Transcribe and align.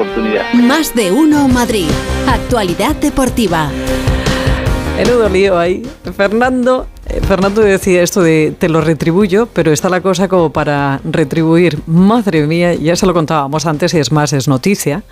oportunidad. 0.00 0.52
Más 0.54 0.94
de 0.94 1.12
uno 1.12 1.48
Madrid. 1.48 1.88
Actualidad 2.26 2.96
deportiva. 2.96 3.70
Menudo 4.96 5.28
lío 5.28 5.58
ahí. 5.58 5.82
Fernando 6.16 6.86
Fernando 7.26 7.60
decía 7.60 8.02
esto 8.02 8.22
de 8.22 8.54
te 8.58 8.68
lo 8.68 8.80
retribuyo, 8.80 9.48
pero 9.52 9.72
está 9.72 9.88
la 9.88 10.00
cosa 10.00 10.28
como 10.28 10.50
para 10.52 11.00
retribuir. 11.04 11.78
Madre 11.86 12.46
mía, 12.46 12.74
ya 12.74 12.94
se 12.96 13.06
lo 13.06 13.12
contábamos 13.14 13.66
antes 13.66 13.94
y 13.94 13.98
es 13.98 14.12
más, 14.12 14.32
es 14.32 14.48
noticia. 14.48 15.02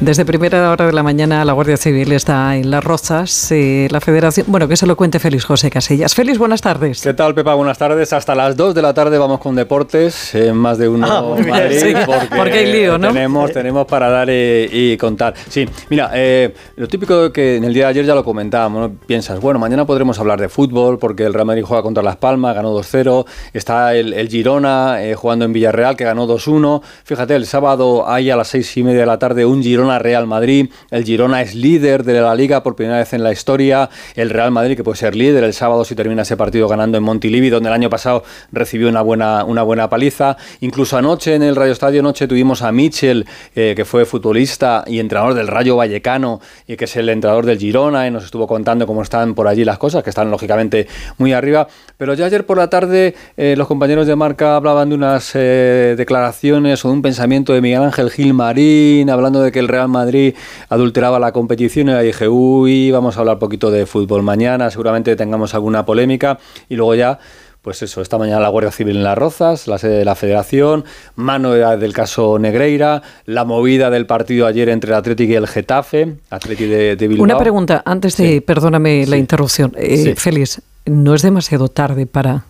Desde 0.00 0.24
primera 0.24 0.70
hora 0.70 0.86
de 0.86 0.92
la 0.92 1.02
mañana 1.02 1.44
la 1.44 1.52
Guardia 1.52 1.76
Civil 1.76 2.12
está 2.12 2.56
en 2.56 2.70
Las 2.70 2.82
Rozas, 2.82 3.50
eh, 3.52 3.88
la 3.90 4.00
Federación... 4.00 4.46
Bueno, 4.48 4.68
que 4.68 4.76
se 4.76 4.86
lo 4.86 4.96
cuente 4.96 5.18
Félix 5.18 5.44
José 5.44 5.70
Casillas. 5.70 6.14
Félix, 6.14 6.38
buenas 6.38 6.60
tardes. 6.60 7.00
¿Qué 7.00 7.14
tal, 7.14 7.34
Pepa? 7.34 7.54
Buenas 7.54 7.78
tardes. 7.78 8.12
Hasta 8.12 8.34
las 8.34 8.56
2 8.56 8.74
de 8.74 8.82
la 8.82 8.92
tarde 8.94 9.18
vamos 9.18 9.38
con 9.40 9.54
deportes, 9.54 10.34
en 10.34 10.56
más 10.56 10.78
de 10.78 10.88
uno 10.88 11.06
Ah, 11.08 11.22
Madrid, 11.48 11.78
sí, 11.80 11.94
porque 12.36 12.58
hay 12.58 12.72
lío, 12.72 12.98
¿no? 12.98 13.08
Tenemos, 13.08 13.52
tenemos 13.52 13.86
para 13.86 14.08
dar 14.08 14.28
eh, 14.30 14.68
y 14.70 14.96
contar. 14.96 15.34
Sí, 15.48 15.66
mira, 15.90 16.10
eh, 16.14 16.52
lo 16.76 16.88
típico 16.88 17.32
que 17.32 17.56
en 17.56 17.64
el 17.64 17.72
día 17.72 17.84
de 17.84 17.90
ayer 17.90 18.04
ya 18.04 18.14
lo 18.14 18.24
comentábamos, 18.24 18.90
¿no? 18.90 18.96
Piensas, 19.06 19.40
bueno, 19.40 19.58
mañana 19.60 19.86
podremos 19.86 20.18
hablar 20.18 20.40
de 20.40 20.48
fútbol 20.48 20.98
porque 20.98 21.24
el 21.24 21.35
Real 21.36 21.46
Madrid 21.46 21.64
juega 21.64 21.82
contra 21.82 22.02
Las 22.02 22.16
Palmas, 22.16 22.54
ganó 22.54 22.76
2-0. 22.76 23.26
Está 23.52 23.94
el, 23.94 24.12
el 24.12 24.28
Girona 24.28 25.02
eh, 25.02 25.14
jugando 25.14 25.44
en 25.44 25.52
Villarreal, 25.52 25.96
que 25.96 26.04
ganó 26.04 26.26
2-1. 26.26 26.82
Fíjate, 27.04 27.34
el 27.36 27.46
sábado 27.46 28.08
hay 28.08 28.30
a 28.30 28.36
las 28.36 28.48
seis 28.48 28.76
y 28.76 28.82
media 28.82 29.00
de 29.00 29.06
la 29.06 29.18
tarde 29.18 29.44
un 29.44 29.62
Girona-Real 29.62 30.26
Madrid. 30.26 30.70
El 30.90 31.04
Girona 31.04 31.42
es 31.42 31.54
líder 31.54 32.04
de 32.04 32.20
la 32.20 32.34
Liga 32.34 32.62
por 32.62 32.76
primera 32.76 32.98
vez 32.98 33.12
en 33.12 33.22
la 33.22 33.32
historia. 33.32 33.90
El 34.14 34.30
Real 34.30 34.50
Madrid, 34.50 34.76
que 34.76 34.84
puede 34.84 34.96
ser 34.96 35.14
líder 35.14 35.44
el 35.44 35.54
sábado 35.54 35.84
si 35.84 35.94
termina 35.94 36.22
ese 36.22 36.36
partido 36.36 36.68
ganando 36.68 36.98
en 36.98 37.04
Montilivi, 37.04 37.50
donde 37.50 37.68
el 37.68 37.74
año 37.74 37.90
pasado 37.90 38.24
recibió 38.52 38.88
una 38.88 39.02
buena, 39.02 39.44
una 39.44 39.62
buena 39.62 39.88
paliza. 39.88 40.36
Incluso 40.60 40.96
anoche 40.96 41.34
en 41.34 41.42
el 41.42 41.56
Radio 41.56 41.72
Estadio 41.72 42.02
Noche 42.02 42.26
tuvimos 42.26 42.62
a 42.62 42.72
Michel, 42.72 43.26
eh, 43.54 43.74
que 43.76 43.84
fue 43.84 44.04
futbolista 44.04 44.84
y 44.86 44.98
entrenador 44.98 45.34
del 45.34 45.48
Rayo 45.48 45.76
Vallecano, 45.76 46.40
y 46.66 46.76
que 46.76 46.84
es 46.84 46.96
el 46.96 47.08
entrenador 47.08 47.46
del 47.46 47.58
Girona, 47.58 48.06
y 48.06 48.10
nos 48.10 48.24
estuvo 48.24 48.46
contando 48.46 48.86
cómo 48.86 49.02
están 49.02 49.34
por 49.34 49.48
allí 49.48 49.64
las 49.64 49.78
cosas, 49.78 50.02
que 50.02 50.10
están 50.10 50.30
lógicamente 50.30 50.86
muy 51.18 51.25
arriba. 51.32 51.68
Pero 51.98 52.14
ya 52.14 52.26
ayer 52.26 52.44
por 52.46 52.58
la 52.58 52.68
tarde 52.68 53.14
eh, 53.36 53.54
los 53.56 53.66
compañeros 53.66 54.06
de 54.06 54.16
marca 54.16 54.56
hablaban 54.56 54.88
de 54.90 54.94
unas 54.94 55.30
eh, 55.34 55.94
declaraciones 55.96 56.84
o 56.84 56.88
de 56.88 56.94
un 56.94 57.02
pensamiento 57.02 57.52
de 57.52 57.60
Miguel 57.60 57.82
Ángel 57.82 58.10
Gil 58.10 58.34
Marín, 58.34 59.08
hablando 59.10 59.40
de 59.42 59.52
que 59.52 59.58
el 59.58 59.68
Real 59.68 59.88
Madrid 59.88 60.34
adulteraba 60.68 61.18
la 61.18 61.32
competición, 61.32 61.88
y 61.88 62.04
dije, 62.04 62.28
uy, 62.28 62.90
vamos 62.90 63.16
a 63.16 63.20
hablar 63.20 63.38
poquito 63.38 63.70
de 63.70 63.86
fútbol 63.86 64.22
mañana, 64.22 64.70
seguramente 64.70 65.16
tengamos 65.16 65.54
alguna 65.54 65.84
polémica, 65.86 66.38
y 66.68 66.76
luego 66.76 66.94
ya 66.94 67.18
pues 67.62 67.82
eso, 67.82 68.00
esta 68.00 68.16
mañana 68.16 68.38
la 68.38 68.48
Guardia 68.48 68.70
Civil 68.70 68.94
en 68.98 69.02
Las 69.02 69.18
Rozas, 69.18 69.66
la 69.66 69.76
sede 69.78 69.98
de 69.98 70.04
la 70.04 70.14
Federación, 70.14 70.84
mano 71.16 71.50
del 71.50 71.92
caso 71.92 72.38
Negreira, 72.38 73.02
la 73.24 73.44
movida 73.44 73.90
del 73.90 74.06
partido 74.06 74.46
ayer 74.46 74.68
entre 74.68 74.92
el 74.92 74.96
Atlético 74.96 75.32
y 75.32 75.34
el 75.34 75.48
Getafe, 75.48 76.14
Atlético 76.30 76.70
de, 76.70 76.94
de 76.94 77.08
Bilbao. 77.08 77.24
Una 77.24 77.36
pregunta, 77.38 77.82
antes 77.84 78.16
de, 78.18 78.34
Sí. 78.34 78.40
perdóname 78.40 79.04
la 79.06 79.16
Sí. 79.16 79.20
interrupción. 79.20 79.72
Eh, 79.76 79.96
Sí. 79.96 80.14
Félix, 80.14 80.62
¿no 80.86 81.14
es 81.14 81.22
demasiado 81.22 81.68
tarde 81.68 82.06
para 82.06 82.44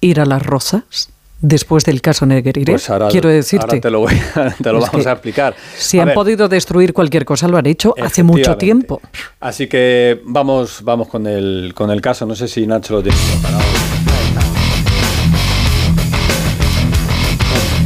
ir 0.00 0.20
a 0.20 0.24
Las 0.24 0.44
Rozas 0.44 1.08
después 1.40 1.84
del 1.84 2.00
caso 2.00 2.24
Negreira? 2.26 2.72
Pues 2.72 2.88
ahora, 2.90 3.08
Quiero 3.08 3.28
decirte. 3.28 3.66
ahora 3.66 3.80
te 3.80 3.90
lo, 3.90 4.00
voy 4.00 4.14
a- 4.34 4.50
te 4.62 4.72
lo 4.72 4.80
vamos 4.80 5.06
a 5.06 5.12
explicar. 5.12 5.54
Si 5.76 5.98
A 5.98 6.02
han 6.02 6.06
ver, 6.08 6.14
podido 6.14 6.48
destruir 6.48 6.92
cualquier 6.92 7.24
cosa, 7.24 7.48
lo 7.48 7.56
han 7.58 7.66
hecho 7.66 7.94
hace 8.02 8.22
mucho 8.22 8.56
tiempo. 8.56 9.00
Así 9.40 9.66
que 9.68 10.20
vamos, 10.24 10.80
vamos 10.82 11.08
con 11.08 11.26
el, 11.26 11.72
con 11.74 11.90
el 11.90 12.00
caso. 12.00 12.26
No 12.26 12.34
sé 12.34 12.48
si 12.48 12.66
Nacho 12.66 12.94
lo 12.94 13.02
tiene 13.02 13.18
preparado. 13.32 13.62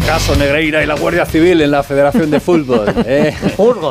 Caso 0.07 0.37
Negreira 0.37 0.85
y 0.85 0.87
la 0.87 0.95
Guardia 0.95 1.27
Civil 1.27 1.61
en 1.61 1.71
la 1.73 1.83
Federación 1.83 2.31
de 2.31 2.39
Fútbol. 2.39 2.87
¿eh? 3.07 3.35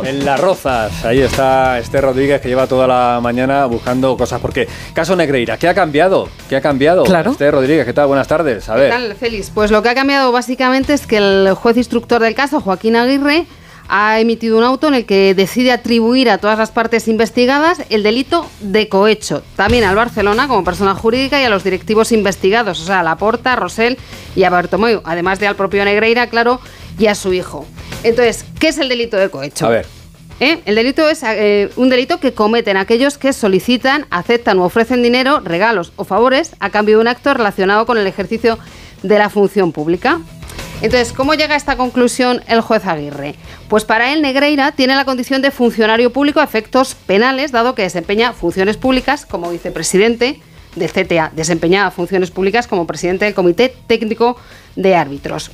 En 0.06 0.24
Las 0.26 0.40
Rozas. 0.40 1.04
Ahí 1.04 1.20
está 1.20 1.78
Esther 1.78 2.06
Rodríguez 2.06 2.40
que 2.40 2.48
lleva 2.48 2.68
toda 2.68 2.88
la 2.88 3.20
mañana 3.22 3.66
buscando 3.66 4.16
cosas. 4.16 4.40
Porque, 4.40 4.66
caso 4.94 5.16
Negreira, 5.18 5.58
¿qué 5.58 5.68
ha 5.68 5.74
cambiado? 5.74 6.30
¿Qué 6.48 6.56
ha 6.56 6.62
cambiado? 6.62 7.04
Claro. 7.04 7.32
Esther 7.32 7.54
Rodríguez, 7.54 7.86
¿qué 7.86 7.92
tal? 7.94 8.08
Buenas 8.08 8.30
tardes. 8.30 8.70
A 8.70 8.76
¿Qué 8.76 8.82
ver. 8.82 8.90
tal, 8.92 9.16
Félix? 9.16 9.50
Pues 9.50 9.72
lo 9.72 9.84
que 9.84 9.90
ha 9.90 9.94
cambiado 9.96 10.32
básicamente 10.32 10.94
es 10.94 11.06
que 11.06 11.18
el 11.18 11.54
juez 11.54 11.76
instructor 11.76 12.22
del 12.22 12.34
caso, 12.34 12.62
Joaquín 12.62 12.96
Aguirre, 12.96 13.46
ha 13.88 14.20
emitido 14.20 14.58
un 14.58 14.64
auto 14.64 14.88
en 14.88 14.96
el 14.96 15.06
que 15.06 15.34
decide 15.34 15.72
atribuir 15.72 16.30
a 16.30 16.38
todas 16.38 16.58
las 16.58 16.72
partes 16.72 17.08
investigadas 17.08 17.82
el 17.90 18.04
delito 18.04 18.50
de 18.62 18.90
cohecho, 18.90 19.44
también 19.56 19.84
al 19.84 19.96
Barcelona 19.96 20.48
como 20.48 20.64
persona 20.64 20.96
jurídica 20.96 21.40
y 21.42 21.44
a 21.44 21.50
los 21.50 21.64
directivos 21.64 22.12
investigados, 22.12 22.82
o 22.82 22.86
sea, 22.86 23.02
a 23.02 23.04
Laporta, 23.04 23.54
a 23.54 23.56
Rosell 23.56 23.98
y 24.36 24.44
a 24.44 24.50
Bartomeu, 24.50 25.02
además 25.06 25.40
de 25.40 25.48
al 25.48 25.56
propio 25.56 25.86
Negreira, 25.86 26.28
claro, 26.28 26.60
y 26.98 27.08
a 27.08 27.16
su 27.16 27.34
hijo. 27.34 27.66
Entonces, 28.04 28.46
¿qué 28.60 28.70
es 28.70 28.78
el 28.78 28.90
delito 28.90 29.18
de 29.18 29.30
cohecho? 29.30 29.66
A 29.66 29.70
ver. 29.70 29.86
¿Eh? 30.42 30.62
El 30.66 30.76
delito 30.76 31.10
es 31.10 31.24
eh, 31.24 31.70
un 31.78 31.90
delito 31.90 32.20
que 32.20 32.34
cometen 32.34 32.76
aquellos 32.76 33.18
que 33.18 33.32
solicitan, 33.32 34.06
aceptan 34.10 34.60
u 34.60 34.64
ofrecen 34.64 35.02
dinero, 35.02 35.40
regalos 35.40 35.94
o 35.96 36.04
favores 36.04 36.52
a 36.60 36.70
cambio 36.70 36.98
de 36.98 37.02
un 37.02 37.08
acto 37.08 37.34
relacionado 37.34 37.86
con 37.86 37.98
el 37.98 38.06
ejercicio 38.06 38.60
de 39.02 39.18
la 39.18 39.30
función 39.30 39.72
pública. 39.72 40.20
Entonces, 40.82 41.14
¿cómo 41.14 41.34
llega 41.34 41.54
a 41.54 41.58
esta 41.58 41.78
conclusión 41.78 42.42
el 42.48 42.62
juez 42.62 42.86
Aguirre? 42.86 43.36
Pues 43.70 43.86
para 43.86 44.14
él 44.14 44.22
Negreira 44.22 44.72
tiene 44.74 44.96
la 44.96 45.06
condición 45.06 45.42
de 45.42 45.52
funcionario 45.52 46.12
público 46.12 46.40
a 46.40 46.44
efectos 46.44 46.96
penales, 46.96 47.52
dado 47.52 47.76
que 47.76 47.84
desempeña 47.84 48.34
funciones 48.34 48.78
públicas 48.78 49.26
como 49.26 49.50
vicepresidente 49.50 50.42
del 50.76 50.92
CTA, 50.92 51.32
desempeñaba 51.34 51.92
funciones 51.92 52.32
públicas 52.32 52.68
como 52.68 52.86
presidente 52.86 53.26
del 53.26 53.34
Comité 53.34 53.74
Técnico 53.88 54.38
de 54.76 54.96
Árbitros. 54.96 55.52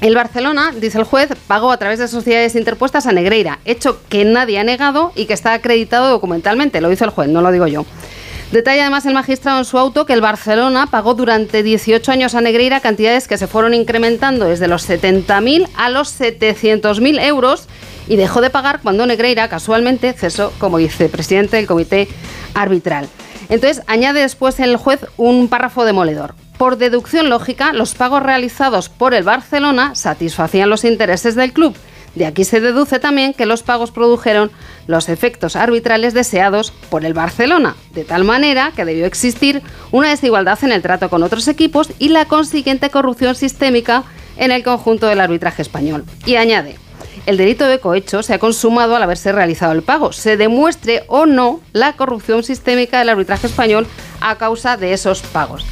El 0.00 0.16
Barcelona, 0.16 0.72
dice 0.76 0.98
el 0.98 1.04
juez, 1.04 1.30
pagó 1.46 1.70
a 1.70 1.76
través 1.76 2.00
de 2.00 2.08
sociedades 2.08 2.56
interpuestas 2.56 3.06
a 3.06 3.12
Negreira, 3.12 3.60
hecho 3.64 4.00
que 4.08 4.24
nadie 4.24 4.58
ha 4.58 4.64
negado 4.64 5.12
y 5.14 5.26
que 5.26 5.32
está 5.32 5.52
acreditado 5.52 6.10
documentalmente. 6.10 6.80
Lo 6.80 6.90
hizo 6.90 7.04
el 7.04 7.10
juez, 7.10 7.28
no 7.28 7.40
lo 7.40 7.52
digo 7.52 7.68
yo. 7.68 7.86
Detalla 8.52 8.82
además 8.82 9.06
el 9.06 9.14
magistrado 9.14 9.60
en 9.60 9.64
su 9.64 9.78
auto 9.78 10.04
que 10.04 10.12
el 10.12 10.20
Barcelona 10.20 10.86
pagó 10.86 11.14
durante 11.14 11.62
18 11.62 12.12
años 12.12 12.34
a 12.34 12.42
Negreira 12.42 12.80
cantidades 12.80 13.26
que 13.26 13.38
se 13.38 13.46
fueron 13.46 13.72
incrementando 13.72 14.44
desde 14.44 14.68
los 14.68 14.86
70.000 14.86 15.68
a 15.74 15.88
los 15.88 16.20
700.000 16.20 17.18
euros 17.24 17.66
y 18.08 18.16
dejó 18.16 18.42
de 18.42 18.50
pagar 18.50 18.80
cuando 18.82 19.06
Negreira 19.06 19.48
casualmente 19.48 20.12
cesó 20.12 20.52
como 20.58 20.76
vicepresidente 20.76 21.56
del 21.56 21.66
comité 21.66 22.08
arbitral. 22.52 23.08
Entonces 23.48 23.82
añade 23.86 24.20
después 24.20 24.60
el 24.60 24.76
juez 24.76 25.00
un 25.16 25.48
párrafo 25.48 25.86
demoledor. 25.86 26.34
Por 26.58 26.76
deducción 26.76 27.30
lógica, 27.30 27.72
los 27.72 27.94
pagos 27.94 28.22
realizados 28.22 28.90
por 28.90 29.14
el 29.14 29.24
Barcelona 29.24 29.94
satisfacían 29.94 30.68
los 30.68 30.84
intereses 30.84 31.36
del 31.36 31.54
club. 31.54 31.74
De 32.14 32.26
aquí 32.26 32.44
se 32.44 32.60
deduce 32.60 32.98
también 32.98 33.32
que 33.32 33.46
los 33.46 33.62
pagos 33.62 33.90
produjeron 33.90 34.50
los 34.86 35.08
efectos 35.08 35.56
arbitrales 35.56 36.12
deseados 36.12 36.72
por 36.90 37.04
el 37.04 37.14
Barcelona, 37.14 37.74
de 37.94 38.04
tal 38.04 38.24
manera 38.24 38.72
que 38.76 38.84
debió 38.84 39.06
existir 39.06 39.62
una 39.92 40.10
desigualdad 40.10 40.58
en 40.62 40.72
el 40.72 40.82
trato 40.82 41.08
con 41.08 41.22
otros 41.22 41.48
equipos 41.48 41.90
y 41.98 42.10
la 42.10 42.26
consiguiente 42.26 42.90
corrupción 42.90 43.34
sistémica 43.34 44.04
en 44.36 44.50
el 44.50 44.62
conjunto 44.62 45.06
del 45.06 45.20
arbitraje 45.20 45.62
español. 45.62 46.04
Y 46.26 46.36
añade, 46.36 46.76
el 47.24 47.36
delito 47.36 47.66
de 47.66 47.78
cohecho 47.78 48.22
se 48.22 48.34
ha 48.34 48.38
consumado 48.38 48.96
al 48.96 49.02
haberse 49.02 49.32
realizado 49.32 49.72
el 49.72 49.82
pago, 49.82 50.12
se 50.12 50.36
demuestre 50.36 51.04
o 51.06 51.24
no 51.24 51.60
la 51.72 51.94
corrupción 51.94 52.42
sistémica 52.42 52.98
del 52.98 53.08
arbitraje 53.08 53.46
español 53.46 53.86
a 54.20 54.36
causa 54.36 54.76
de 54.76 54.92
esos 54.92 55.22
pagos. 55.22 55.64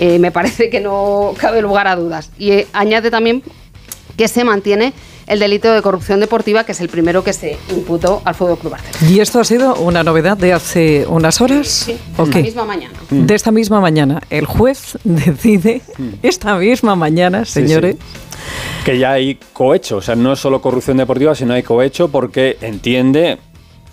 Eh, 0.00 0.18
me 0.18 0.32
parece 0.32 0.70
que 0.70 0.80
no 0.80 1.34
cabe 1.38 1.60
lugar 1.60 1.86
a 1.86 1.96
dudas. 1.96 2.30
Y 2.38 2.52
eh, 2.52 2.66
añade 2.72 3.10
también 3.10 3.42
que 4.16 4.28
se 4.28 4.44
mantiene 4.44 4.94
el 5.30 5.38
delito 5.38 5.72
de 5.72 5.80
corrupción 5.80 6.20
deportiva, 6.20 6.64
que 6.64 6.72
es 6.72 6.80
el 6.80 6.88
primero 6.88 7.24
que 7.24 7.32
se 7.32 7.56
imputó 7.70 8.20
al 8.24 8.34
Fútbol 8.34 8.58
Club 8.58 8.72
Barcelona. 8.72 9.10
¿Y 9.10 9.20
esto 9.20 9.40
ha 9.40 9.44
sido 9.44 9.76
una 9.76 10.02
novedad 10.02 10.36
de 10.36 10.52
hace 10.52 11.06
unas 11.08 11.40
horas? 11.40 11.68
Sí, 11.68 11.96
¿O 12.18 12.24
esta 12.24 12.36
qué? 12.38 12.42
misma 12.42 12.64
mañana. 12.64 12.94
De 13.10 13.34
esta 13.34 13.50
misma 13.50 13.80
mañana. 13.80 14.20
El 14.28 14.44
juez 14.46 14.98
decide 15.04 15.82
esta 16.22 16.56
misma 16.56 16.96
mañana, 16.96 17.44
Sí, 17.44 17.52
señores. 17.52 17.96
sí. 17.96 18.84
Que 18.84 18.98
ya 18.98 19.12
hay 19.12 19.38
cohecho, 19.52 19.98
o 19.98 20.02
sea, 20.02 20.16
no 20.16 20.32
es 20.32 20.38
solo 20.40 20.60
corrupción 20.60 20.96
deportiva, 20.96 21.34
sino 21.34 21.54
hay 21.54 21.62
cohecho 21.62 22.08
porque 22.08 22.56
entiende, 22.62 23.38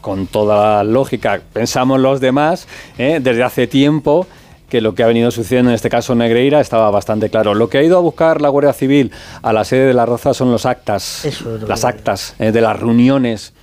con 0.02 0.26
toda 0.28 0.78
la 0.78 0.84
lógica, 0.84 1.42
pensamos 1.54 2.00
los 2.00 2.20
demás, 2.22 2.68
¿eh? 2.98 3.20
desde 3.22 3.44
hace 3.44 3.68
tiempo 3.68 4.26
que 4.70 4.82
lo 4.82 4.96
que 4.96 5.04
ha 5.04 5.08
venido 5.08 5.32
sucediendo 5.32 5.72
en 5.72 5.76
este 5.76 5.90
caso 5.90 6.14
en 6.14 6.20
Negreira 6.20 6.60
estaba 6.60 6.90
bastante 6.92 7.30
claro. 7.30 7.54
Lo 7.54 7.70
que 7.70 7.78
ha 7.78 7.84
ido 7.84 7.98
a 7.98 8.02
buscar 8.02 8.42
la 8.42 8.50
Guardia 8.50 8.74
Civil 8.74 9.12
a 9.42 9.54
la 9.54 9.64
sede 9.64 9.88
de 9.88 9.94
la 9.94 10.06
Roza 10.06 10.34
son 10.34 10.52
los 10.52 10.66
actas, 10.66 11.26
Eso 11.26 11.56
es 11.56 11.62
lo 11.62 11.68
las 11.68 11.86
actas 11.86 12.36
eh, 12.40 12.52
de 12.52 12.62
las 12.62 12.80
reuniones 12.80 13.54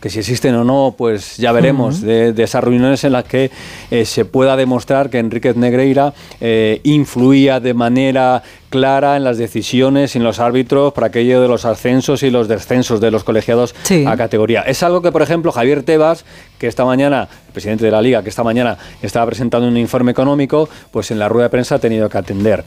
que 0.00 0.08
si 0.10 0.18
existen 0.20 0.54
o 0.54 0.64
no, 0.64 0.94
pues 0.96 1.36
ya 1.36 1.52
veremos, 1.52 2.00
de, 2.00 2.32
de 2.32 2.42
esas 2.42 2.64
reuniones 2.64 3.04
en 3.04 3.12
las 3.12 3.24
que 3.24 3.50
eh, 3.90 4.04
se 4.06 4.24
pueda 4.24 4.56
demostrar 4.56 5.10
que 5.10 5.18
Enríquez 5.18 5.56
Negreira 5.56 6.14
eh, 6.40 6.80
influía 6.84 7.60
de 7.60 7.74
manera 7.74 8.42
clara 8.70 9.16
en 9.16 9.24
las 9.24 9.36
decisiones 9.36 10.14
y 10.14 10.18
en 10.18 10.24
los 10.24 10.38
árbitros 10.38 10.92
para 10.92 11.08
aquello 11.08 11.42
de 11.42 11.48
los 11.48 11.64
ascensos 11.64 12.22
y 12.22 12.30
los 12.30 12.46
descensos 12.48 13.00
de 13.00 13.10
los 13.10 13.24
colegiados 13.24 13.74
Sí. 13.82 14.04
a 14.06 14.16
categoría. 14.16 14.62
Es 14.62 14.82
algo 14.82 15.02
que, 15.02 15.10
por 15.12 15.22
ejemplo, 15.22 15.50
Javier 15.52 15.82
Tebas, 15.82 16.24
que 16.58 16.66
esta 16.68 16.84
mañana, 16.84 17.28
el 17.48 17.52
presidente 17.52 17.84
de 17.84 17.90
la 17.90 18.00
Liga, 18.00 18.22
que 18.22 18.28
esta 18.28 18.44
mañana 18.44 18.78
estaba 19.02 19.26
presentando 19.26 19.66
un 19.66 19.76
informe 19.76 20.12
económico, 20.12 20.68
pues 20.92 21.10
en 21.10 21.18
la 21.18 21.28
rueda 21.28 21.46
de 21.46 21.50
prensa 21.50 21.74
ha 21.74 21.78
tenido 21.80 22.08
que 22.08 22.16
atender. 22.18 22.64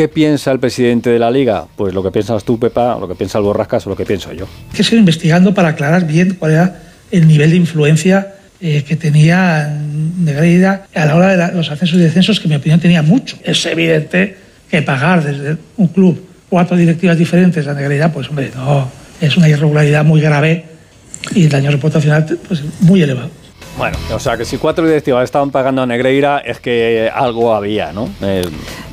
¿Qué 0.00 0.08
piensa 0.08 0.50
el 0.50 0.58
presidente 0.58 1.10
de 1.10 1.18
la 1.18 1.30
liga? 1.30 1.66
Pues 1.76 1.92
lo 1.92 2.02
que 2.02 2.10
piensas 2.10 2.42
tú, 2.42 2.58
Pepa, 2.58 2.96
lo 2.98 3.06
que 3.06 3.14
piensa 3.14 3.36
el 3.36 3.44
Borrascas 3.44 3.86
o 3.86 3.90
lo 3.90 3.96
que 3.96 4.06
pienso 4.06 4.32
yo. 4.32 4.46
Hay 4.70 4.76
que 4.78 4.82
seguir 4.82 5.00
investigando 5.00 5.52
para 5.52 5.68
aclarar 5.68 6.06
bien 6.06 6.36
cuál 6.38 6.52
era 6.52 6.80
el 7.10 7.28
nivel 7.28 7.50
de 7.50 7.56
influencia 7.56 8.36
eh, 8.62 8.82
que 8.82 8.96
tenía 8.96 9.68
Negreira 10.18 10.86
a 10.94 11.04
la 11.04 11.16
hora 11.16 11.28
de 11.28 11.36
la- 11.36 11.50
los 11.52 11.70
ascensos 11.70 11.98
y 11.98 12.00
descensos, 12.00 12.40
que 12.40 12.44
en 12.44 12.48
mi 12.48 12.56
opinión 12.56 12.80
tenía 12.80 13.02
mucho. 13.02 13.36
Es 13.44 13.66
evidente 13.66 14.38
que 14.70 14.80
pagar 14.80 15.22
desde 15.22 15.58
un 15.76 15.88
club 15.88 16.18
cuatro 16.48 16.78
directivas 16.78 17.18
diferentes 17.18 17.66
a 17.68 17.74
Negreira, 17.74 18.10
pues 18.10 18.26
hombre, 18.30 18.50
no, 18.56 18.88
es 19.20 19.36
una 19.36 19.50
irregularidad 19.50 20.02
muy 20.02 20.22
grave 20.22 20.64
y 21.34 21.42
el 21.44 21.50
daño 21.50 21.70
reputacional 21.72 22.24
pues, 22.48 22.62
muy 22.80 23.02
elevado. 23.02 23.28
Bueno, 23.76 23.98
o 24.12 24.18
sea 24.18 24.36
que 24.36 24.44
si 24.44 24.56
cuatro 24.56 24.84
directivas 24.86 25.24
estaban 25.24 25.50
pagando 25.50 25.82
a 25.82 25.86
Negreira 25.86 26.38
es 26.38 26.58
que 26.58 27.10
algo 27.14 27.54
había, 27.54 27.92
¿no? 27.92 28.08
Eh, 28.22 28.42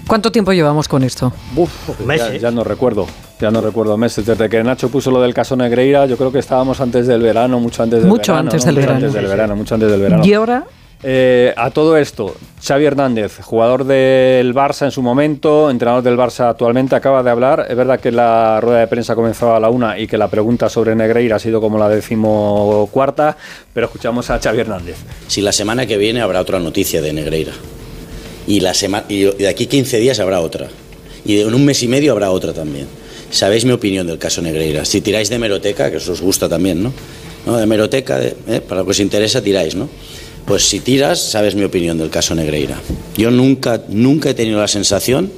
¿Cuánto 0.08 0.32
tiempo 0.32 0.54
llevamos 0.54 0.88
con 0.88 1.04
esto? 1.04 1.34
uf, 1.56 1.70
ya, 2.00 2.06
Meses. 2.06 2.42
ya 2.42 2.50
no 2.52 2.64
recuerdo, 2.64 3.06
ya 3.42 3.52
no 3.52 3.60
recuerdo 3.62 3.98
meses. 3.98 4.26
Desde 4.26 4.48
que 4.50 4.64
Nacho 4.64 4.90
puso 4.90 5.12
lo 5.12 5.22
del 5.22 5.34
caso 5.34 5.56
Negreira, 5.56 6.06
yo 6.06 6.18
creo 6.18 6.32
que 6.32 6.40
estábamos 6.40 6.80
antes 6.80 7.08
del 7.08 7.22
verano, 7.22 7.60
mucho 7.60 7.84
antes 7.84 8.00
del 8.00 8.08
Mucho 8.08 8.32
verano. 8.34 8.50
antes 8.50 8.66
¿no? 8.66 8.72
del 8.72 8.76
Mucho 8.76 8.88
verano. 8.88 9.06
antes 9.06 9.14
del 9.22 9.28
verano, 9.28 9.56
mucho 9.56 9.76
antes 9.76 9.92
del 9.92 10.00
verano. 10.02 10.26
Y 10.26 10.34
ahora, 10.34 10.64
Eh, 11.04 11.54
a 11.56 11.70
todo 11.70 11.96
esto, 11.96 12.36
Xavi 12.66 12.86
Hernández, 12.86 13.40
jugador 13.44 13.84
del 13.84 14.52
Barça 14.56 14.86
en 14.86 14.92
su 14.92 15.04
momento, 15.04 15.70
entrenador 15.70 16.02
del 16.02 16.18
Barça 16.18 16.50
actualmente, 16.50 16.96
acaba 16.96 17.22
de 17.22 17.30
hablar. 17.30 17.68
Es 17.70 17.78
verdad 17.78 18.00
que 18.00 18.12
la 18.12 18.60
rueda 18.62 18.80
de 18.80 18.88
prensa 18.88 19.14
comenzó 19.14 19.54
a 19.54 19.60
la 19.60 19.70
una 19.70 20.00
y 20.00 20.08
que 20.08 20.18
la 20.18 20.28
pregunta 20.28 20.70
sobre 20.70 20.96
Negreira 20.96 21.36
ha 21.36 21.40
sido 21.40 21.62
como 21.62 21.78
la 21.78 21.88
decimocuarta, 21.88 23.38
pero 23.74 23.86
escuchamos 23.86 24.32
a 24.32 24.40
Xavi 24.40 24.60
Hernández. 24.62 24.98
Si 25.28 25.42
la 25.42 25.52
semana 25.52 25.86
que 25.86 25.98
viene 25.98 26.20
habrá 26.22 26.42
otra 26.42 26.60
noticia 26.60 27.00
de 27.00 27.14
Negreira. 27.14 27.52
Y, 28.48 28.62
la 28.62 28.74
sema- 28.74 29.04
y 29.10 29.24
de 29.24 29.48
aquí 29.48 29.68
15 29.68 30.00
días 30.00 30.20
habrá 30.20 30.40
otra. 30.42 30.70
Y 31.26 31.40
en 31.42 31.54
un 31.54 31.66
mes 31.66 31.84
y 31.84 31.88
medio 31.88 32.14
habrá 32.14 32.32
otra 32.32 32.54
también. 32.54 32.88
Sabéis 33.30 33.66
mi 33.66 33.72
opinión 33.72 34.08
del 34.08 34.18
caso 34.18 34.42
Negreira. 34.42 34.86
Si 34.86 35.02
tiráis 35.02 35.28
de 35.30 35.36
hemeroteca, 35.36 35.92
que 35.92 35.98
eso 35.98 36.14
os 36.14 36.22
gusta 36.22 36.48
también, 36.48 36.82
¿no? 36.82 36.94
¿No? 37.46 37.58
De 37.58 37.64
hemeroteca, 37.64 38.22
¿eh? 38.24 38.62
para 38.68 38.82
lo 38.82 38.86
que 38.86 38.92
os 38.92 39.00
interesa, 39.02 39.42
tiráis, 39.42 39.76
¿no? 39.76 39.90
Pues 40.46 40.64
si 40.68 40.80
tiras, 40.80 41.20
sabes 41.20 41.56
mi 41.56 41.66
opinión 41.66 41.98
del 41.98 42.10
caso 42.10 42.34
Negreira. 42.34 42.78
Yo 43.18 43.30
nunca, 43.32 43.82
nunca 43.90 44.30
he 44.30 44.34
tenido 44.34 44.62
la 44.62 44.70
sensación, 44.70 45.30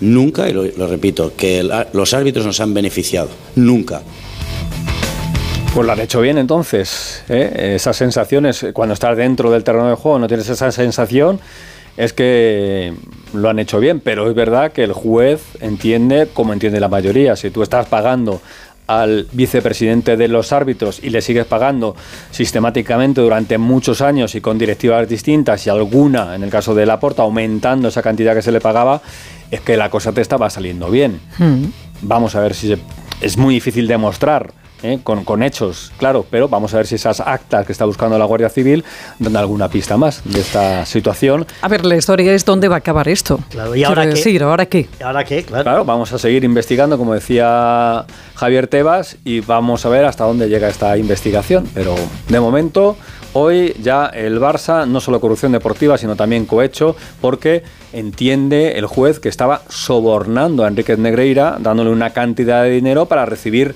nunca, 0.00 0.48
y 0.48 0.52
lo, 0.52 0.64
repito, 0.88 1.32
que 1.36 1.62
los 1.92 2.12
árbitros 2.12 2.44
nos 2.44 2.58
han 2.58 2.74
beneficiado. 2.74 3.28
Nunca. 3.54 4.02
Pues 5.74 5.86
lo 5.86 5.92
han 5.92 6.00
hecho 6.00 6.20
bien 6.20 6.38
entonces. 6.38 7.22
¿eh? 7.28 7.74
Esas 7.76 7.96
sensaciones, 7.96 8.66
cuando 8.72 8.94
estás 8.94 9.16
dentro 9.16 9.50
del 9.52 9.62
terreno 9.62 9.88
de 9.88 9.94
juego, 9.94 10.18
no 10.18 10.26
tienes 10.26 10.48
esa 10.48 10.72
sensación, 10.72 11.38
es 11.98 12.14
que 12.14 12.94
lo 13.34 13.50
han 13.50 13.58
hecho 13.58 13.78
bien. 13.80 14.00
Pero 14.00 14.26
es 14.28 14.34
verdad 14.34 14.72
que 14.72 14.84
el 14.84 14.94
juez 14.94 15.42
entiende 15.60 16.28
como 16.32 16.54
entiende 16.54 16.80
la 16.80 16.88
mayoría. 16.88 17.36
Si 17.36 17.50
tú 17.50 17.62
estás 17.62 17.86
pagando 17.86 18.40
al 18.86 19.26
vicepresidente 19.32 20.16
de 20.16 20.28
los 20.28 20.50
árbitros 20.50 21.00
y 21.04 21.10
le 21.10 21.20
sigues 21.20 21.44
pagando 21.44 21.94
sistemáticamente 22.30 23.20
durante 23.20 23.58
muchos 23.58 24.00
años 24.00 24.34
y 24.34 24.40
con 24.40 24.56
directivas 24.56 25.06
distintas 25.06 25.66
y 25.66 25.70
alguna, 25.70 26.34
en 26.34 26.42
el 26.42 26.48
caso 26.50 26.74
de 26.74 26.86
Laporta, 26.86 27.20
aumentando 27.22 27.88
esa 27.88 28.00
cantidad 28.00 28.34
que 28.34 28.40
se 28.40 28.52
le 28.52 28.60
pagaba, 28.62 29.02
es 29.50 29.60
que 29.60 29.76
la 29.76 29.90
cosa 29.90 30.12
te 30.12 30.22
estaba 30.22 30.48
saliendo 30.48 30.90
bien. 30.90 31.20
Vamos 32.00 32.34
a 32.34 32.40
ver 32.40 32.54
si 32.54 32.68
se- 32.68 32.78
es 33.20 33.36
muy 33.36 33.54
difícil 33.56 33.86
demostrar 33.88 34.52
¿eh? 34.82 34.98
con, 35.02 35.24
con 35.24 35.42
hechos, 35.42 35.92
claro, 35.98 36.24
pero 36.30 36.48
vamos 36.48 36.74
a 36.74 36.78
ver 36.78 36.86
si 36.86 36.94
esas 36.94 37.20
actas 37.20 37.66
que 37.66 37.72
está 37.72 37.84
buscando 37.84 38.18
la 38.18 38.24
Guardia 38.24 38.48
Civil 38.48 38.84
dan 39.18 39.36
alguna 39.36 39.68
pista 39.68 39.96
más 39.96 40.22
de 40.24 40.40
esta 40.40 40.84
situación. 40.86 41.46
a 41.62 41.68
ver, 41.68 41.84
la 41.84 41.96
historia 41.96 42.32
es 42.32 42.44
dónde 42.44 42.68
va 42.68 42.76
a 42.76 42.78
acabar 42.78 43.08
esto. 43.08 43.38
Claro, 43.50 43.74
¿y 43.74 43.84
ahora 43.84 44.02
Quiero 44.02 44.14
qué? 44.14 44.18
decir, 44.18 44.42
¿ahora 44.42 44.66
qué? 44.66 44.88
¿Y 44.98 45.02
ahora 45.02 45.24
qué? 45.24 45.42
Claro. 45.42 45.62
Claro, 45.64 45.84
vamos 45.84 46.12
a 46.12 46.18
seguir 46.18 46.44
investigando, 46.44 46.96
como 46.98 47.14
decía 47.14 48.04
Javier 48.34 48.66
Tebas, 48.68 49.16
y 49.24 49.40
vamos 49.40 49.84
a 49.84 49.88
ver 49.88 50.04
hasta 50.04 50.24
dónde 50.24 50.48
llega 50.48 50.68
esta 50.68 50.96
investigación. 50.96 51.68
Pero 51.74 51.94
de 52.28 52.40
momento, 52.40 52.96
hoy 53.32 53.74
ya 53.82 54.06
el 54.06 54.40
Barça, 54.40 54.86
no 54.86 55.00
solo 55.00 55.20
corrupción 55.20 55.52
deportiva, 55.52 55.98
sino 55.98 56.16
también 56.16 56.46
cohecho, 56.46 56.96
porque 57.20 57.62
entiende 57.92 58.78
el 58.78 58.86
juez 58.86 59.20
que 59.20 59.28
estaba 59.28 59.62
sobornando 59.68 60.64
a 60.64 60.68
Enrique 60.68 60.96
Negreira, 60.96 61.56
dándole 61.58 61.90
una 61.90 62.10
cantidad 62.10 62.62
de 62.62 62.70
dinero 62.70 63.06
para 63.06 63.26
recibir 63.26 63.74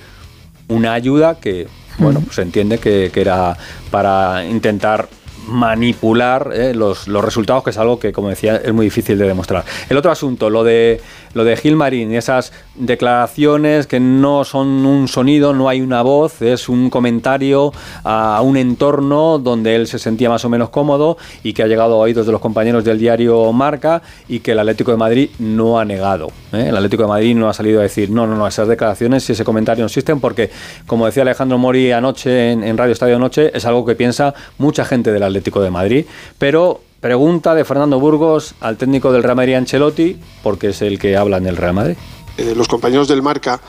una 0.72 0.94
ayuda 0.94 1.36
que, 1.36 1.68
bueno, 1.98 2.20
pues 2.20 2.36
se 2.36 2.42
entiende 2.42 2.78
que, 2.78 3.10
que 3.12 3.20
era 3.20 3.56
para 3.90 4.44
intentar 4.44 5.08
manipular 5.48 6.50
eh, 6.52 6.74
los, 6.74 7.08
los 7.08 7.24
resultados, 7.24 7.64
que 7.64 7.70
es 7.70 7.78
algo 7.78 7.98
que, 7.98 8.12
como 8.12 8.28
decía, 8.28 8.56
es 8.56 8.72
muy 8.72 8.86
difícil 8.86 9.18
de 9.18 9.26
demostrar. 9.26 9.64
El 9.88 9.96
otro 9.96 10.10
asunto, 10.10 10.50
lo 10.50 10.64
de 10.64 11.00
lo 11.34 11.44
de 11.44 11.56
Gil 11.56 11.76
Marín 11.76 12.12
y 12.12 12.16
esas 12.16 12.52
declaraciones 12.74 13.86
que 13.86 14.00
no 14.00 14.44
son 14.44 14.84
un 14.84 15.08
sonido, 15.08 15.52
no 15.52 15.68
hay 15.68 15.80
una 15.80 16.02
voz, 16.02 16.42
es 16.42 16.68
un 16.68 16.90
comentario 16.90 17.72
a 18.04 18.40
un 18.42 18.56
entorno 18.56 19.38
donde 19.38 19.74
él 19.76 19.86
se 19.86 19.98
sentía 19.98 20.28
más 20.28 20.44
o 20.44 20.48
menos 20.48 20.70
cómodo 20.70 21.16
y 21.42 21.52
que 21.52 21.62
ha 21.62 21.66
llegado 21.66 21.94
a 21.94 21.98
oídos 21.98 22.26
de 22.26 22.32
los 22.32 22.40
compañeros 22.40 22.84
del 22.84 22.98
diario 22.98 23.52
Marca 23.52 24.02
y 24.28 24.40
que 24.40 24.52
el 24.52 24.58
Atlético 24.58 24.90
de 24.90 24.96
Madrid 24.96 25.30
no 25.38 25.78
ha 25.78 25.84
negado. 25.84 26.28
¿eh? 26.52 26.66
El 26.68 26.76
Atlético 26.76 27.04
de 27.04 27.08
Madrid 27.08 27.34
no 27.34 27.48
ha 27.48 27.54
salido 27.54 27.80
a 27.80 27.82
decir, 27.82 28.10
no, 28.10 28.26
no, 28.26 28.36
no, 28.36 28.46
esas 28.46 28.68
declaraciones 28.68 29.28
y 29.28 29.32
ese 29.32 29.44
comentario 29.44 29.82
no 29.82 29.86
existen 29.86 30.20
porque, 30.20 30.50
como 30.86 31.06
decía 31.06 31.22
Alejandro 31.22 31.58
Mori 31.58 31.92
anoche 31.92 32.52
en, 32.52 32.62
en 32.62 32.76
Radio 32.76 32.92
Estadio 32.92 33.18
Noche, 33.18 33.50
es 33.54 33.64
algo 33.64 33.84
que 33.84 33.94
piensa 33.94 34.34
mucha 34.58 34.84
gente 34.84 35.12
del 35.12 35.22
Atlético 35.22 35.31
de 35.32 35.70
Madrid, 35.70 36.06
pero 36.38 36.80
pregunta 37.00 37.54
de 37.54 37.64
Fernando 37.64 37.98
Burgos 37.98 38.54
al 38.60 38.76
técnico 38.76 39.12
del 39.12 39.22
Real 39.22 39.36
Madrid 39.36 39.54
Ancelotti, 39.54 40.16
porque 40.42 40.68
es 40.68 40.82
el 40.82 40.98
que 40.98 41.16
habla 41.16 41.38
en 41.38 41.46
el 41.46 41.56
Real 41.56 41.74
Madrid. 41.74 41.96
eh, 42.38 42.54
los 42.56 42.68
compañeros 42.68 43.08
del 43.08 43.22
Marca, 43.22 43.60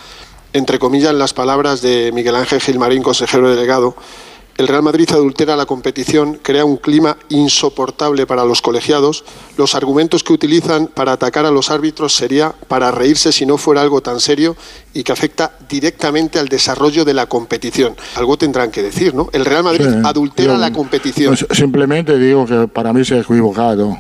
entre 0.54 0.80
comillas, 0.80 1.14
las 1.14 1.34
palabras 1.34 1.82
de 1.82 2.12
Miguel 2.14 2.36
Ángel 2.36 2.62
Gilmarín, 2.62 3.02
consejero 3.02 3.50
delegado, 3.50 3.96
el 4.58 4.68
Real 4.68 4.84
Madrid 4.84 5.10
adultera 5.12 5.56
la 5.56 5.66
competición, 5.66 6.40
crea 6.42 6.64
un 6.66 6.78
clima 6.78 7.18
insoportable 7.30 8.26
para 8.28 8.46
los 8.46 8.62
colegiados. 8.62 9.24
Los 9.58 9.74
argumentos 9.76 10.24
que 10.24 10.34
utilizan 10.34 10.88
para 10.88 11.14
atacar 11.14 11.46
a 11.46 11.52
los 11.52 11.72
árbitros 11.72 12.14
sería 12.14 12.54
para 12.68 12.92
reírse 12.92 13.32
si 13.32 13.46
no 13.46 13.58
fuera 13.58 13.82
algo 13.82 14.02
tan 14.02 14.20
serio 14.20 14.56
y 14.94 15.04
que 15.04 15.12
afecta 15.12 15.54
directamente 15.68 16.38
al 16.40 16.48
desarrollo 16.50 17.04
de 17.06 17.14
la 17.14 17.26
competición. 17.26 17.96
Algo 18.16 18.38
tendrán 18.38 18.70
que 18.72 18.84
decir, 18.84 19.14
¿no? 19.16 19.30
El 19.34 19.46
Real 19.46 19.64
Madrid 19.64 19.88
Sí, 19.90 20.02
adultera 20.04 20.54
yo- 20.54 20.60
la 20.60 20.72
competición. 20.72 21.36
pues 21.36 21.58
simplemente 21.58 22.18
digo 22.20 22.46
que 22.46 22.68
para 22.68 22.94
mí 22.94 23.04
se 23.06 23.16
ha 23.16 23.20
equivocado 23.22 23.98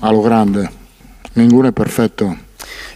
a 0.00 0.12
lo 0.12 0.22
grande. 0.22 0.68
Ninguno 1.36 1.68
es 1.68 1.74
perfecto. 1.74 2.36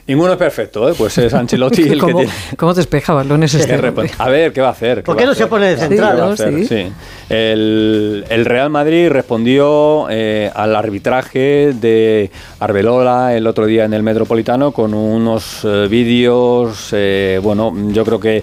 Ninguno 0.08 0.32
es 0.32 0.38
perfecto, 0.38 0.88
¿eh? 0.88 0.94
pues 0.96 1.18
es 1.18 1.34
Ancelotti 1.34 1.82
el 1.82 1.90
que 1.90 1.98
¿Cómo, 1.98 2.18
tiene... 2.20 2.32
¿Cómo 2.56 2.72
despeja 2.72 3.12
balones 3.12 3.52
este? 3.52 3.74
A 4.16 4.28
ver, 4.30 4.54
¿qué 4.54 4.62
va 4.62 4.68
a 4.68 4.70
hacer? 4.70 5.02
¿Por 5.02 5.18
qué 5.18 5.26
no 5.26 5.34
se 5.34 5.46
pone 5.46 5.66
de 5.66 5.76
central? 5.76 6.34
Sí. 6.38 6.66
Sí. 6.66 6.92
El, 7.28 8.24
el 8.30 8.44
Real 8.46 8.70
Madrid 8.70 9.10
respondió 9.10 10.06
eh, 10.08 10.50
al 10.54 10.74
arbitraje 10.74 11.74
de 11.78 12.30
Arbelola 12.58 13.36
el 13.36 13.46
otro 13.46 13.66
día 13.66 13.84
en 13.84 13.92
el 13.92 14.02
Metropolitano 14.02 14.72
con 14.72 14.94
unos 14.94 15.60
eh, 15.64 15.86
vídeos, 15.90 16.88
eh, 16.92 17.38
bueno, 17.42 17.74
yo 17.92 18.02
creo 18.02 18.18
que 18.18 18.42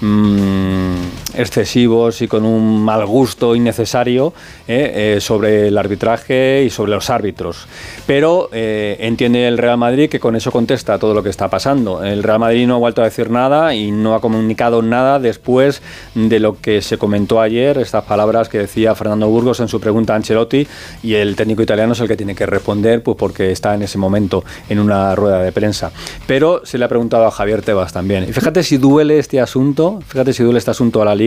mm, 0.00 0.94
excesivos 1.36 2.22
y 2.22 2.28
con 2.28 2.44
un 2.44 2.82
mal 2.82 3.04
gusto 3.06 3.54
innecesario 3.54 4.32
eh, 4.66 5.16
eh, 5.16 5.20
sobre 5.20 5.68
el 5.68 5.78
arbitraje 5.78 6.64
y 6.64 6.70
sobre 6.70 6.92
los 6.92 7.10
árbitros. 7.10 7.66
Pero 8.06 8.48
eh, 8.52 8.96
entiende 9.00 9.46
el 9.46 9.58
Real 9.58 9.78
Madrid 9.78 10.08
que 10.08 10.20
con 10.20 10.36
eso 10.36 10.50
contesta 10.50 10.98
todo 10.98 11.14
lo 11.14 11.22
que 11.22 11.30
está 11.30 11.48
pasando. 11.48 12.02
El 12.02 12.22
Real 12.22 12.38
Madrid 12.38 12.66
no 12.66 12.76
ha 12.76 12.78
vuelto 12.78 13.02
a 13.02 13.04
decir 13.04 13.30
nada 13.30 13.74
y 13.74 13.90
no 13.90 14.14
ha 14.14 14.20
comunicado 14.20 14.82
nada 14.82 15.18
después 15.18 15.82
de 16.14 16.40
lo 16.40 16.60
que 16.60 16.82
se 16.82 16.98
comentó 16.98 17.40
ayer, 17.40 17.78
estas 17.78 18.04
palabras 18.04 18.48
que 18.48 18.58
decía 18.58 18.94
Fernando 18.94 19.28
Burgos 19.28 19.60
en 19.60 19.68
su 19.68 19.80
pregunta 19.80 20.12
a 20.12 20.16
Ancelotti 20.16 20.66
y 21.02 21.14
el 21.14 21.36
técnico 21.36 21.62
italiano 21.62 21.92
es 21.92 22.00
el 22.00 22.08
que 22.08 22.16
tiene 22.16 22.34
que 22.34 22.46
responder 22.46 23.02
pues 23.02 23.16
porque 23.16 23.50
está 23.50 23.74
en 23.74 23.82
ese 23.82 23.98
momento 23.98 24.44
en 24.68 24.78
una 24.78 25.14
rueda 25.14 25.40
de 25.40 25.52
prensa. 25.52 25.92
Pero 26.26 26.64
se 26.64 26.78
le 26.78 26.84
ha 26.84 26.88
preguntado 26.88 27.26
a 27.26 27.30
Javier 27.30 27.62
Tebas 27.62 27.92
también. 27.92 28.24
Y 28.24 28.32
fíjate 28.32 28.62
si 28.62 28.76
duele 28.76 29.18
este 29.18 29.40
asunto, 29.40 30.00
fíjate 30.06 30.32
si 30.32 30.42
duele 30.42 30.58
este 30.58 30.70
asunto 30.70 31.02
a 31.02 31.04
la 31.04 31.14
liga, 31.14 31.23